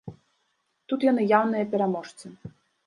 [0.93, 2.25] Тут яны яўныя пераможцы.